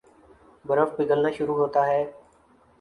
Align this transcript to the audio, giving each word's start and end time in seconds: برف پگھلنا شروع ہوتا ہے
برف 0.65 0.95
پگھلنا 0.95 1.29
شروع 1.31 1.55
ہوتا 1.57 1.85
ہے 1.87 2.03